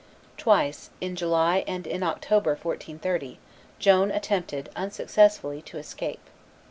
Twice, 0.35 0.89
in 0.99 1.15
July 1.15 1.63
and 1.67 1.85
in 1.85 2.01
October, 2.01 2.53
1430, 2.55 3.37
Joan 3.77 4.09
attempted, 4.09 4.71
unsuccessfully, 4.75 5.61
to 5.61 5.77
escape. 5.77 6.27